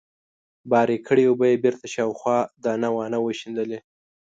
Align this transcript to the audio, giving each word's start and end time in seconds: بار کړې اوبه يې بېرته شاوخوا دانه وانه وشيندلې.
بار 0.71 0.89
کړې 1.07 1.23
اوبه 1.27 1.45
يې 1.51 1.61
بېرته 1.63 1.85
شاوخوا 1.95 2.37
دانه 2.63 2.89
وانه 2.95 3.17
وشيندلې. 3.21 3.79